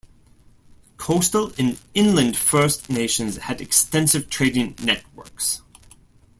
[0.97, 5.61] Coastal and inland First Nations had extensive trading networks.